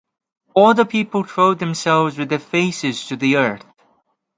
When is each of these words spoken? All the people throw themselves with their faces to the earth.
All 0.55 0.73
the 0.73 0.83
people 0.87 1.23
throw 1.23 1.53
themselves 1.53 2.17
with 2.17 2.29
their 2.29 2.39
faces 2.39 3.05
to 3.05 3.15
the 3.15 3.35
earth. 3.37 3.63